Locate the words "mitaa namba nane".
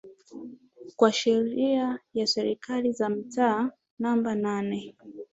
3.09-4.95